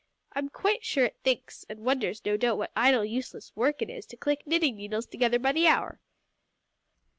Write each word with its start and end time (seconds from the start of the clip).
I'm 0.33 0.49
quite 0.49 0.83
sure 0.83 1.05
it 1.05 1.19
thinks, 1.23 1.63
and 1.69 1.81
wonders 1.85 2.25
no 2.25 2.35
doubt 2.35 2.57
what 2.57 2.71
idle, 2.75 3.05
useless 3.05 3.55
work 3.55 3.83
it 3.83 3.89
is 3.91 4.07
to 4.07 4.17
click 4.17 4.47
knitting 4.47 4.75
needles 4.77 5.05
together 5.05 5.37
by 5.37 5.51
the 5.51 5.67
hour." 5.67 5.99